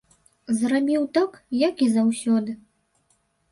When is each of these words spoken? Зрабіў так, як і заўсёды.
Зрабіў 0.61 1.03
так, 1.19 1.37
як 1.67 1.85
і 1.89 1.91
заўсёды. 1.99 2.59